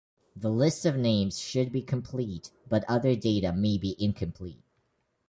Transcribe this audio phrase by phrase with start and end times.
[0.35, 4.63] The list of names should be complete, but other data may be incomplete.